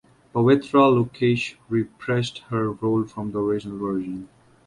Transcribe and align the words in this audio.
Pavitra 0.33 0.89
Lokesh 0.89 1.57
reprised 1.69 2.39
her 2.49 2.71
role 2.71 3.05
from 3.05 3.31
the 3.33 3.39
original 3.39 3.77
version. 3.77 4.27